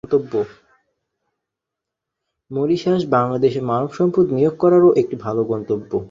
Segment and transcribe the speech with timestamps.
[2.51, 5.91] Mauritius বাংলাদেশের মানবসম্পদ নিয়োগ করারও একটি ভালো গন্তব্য।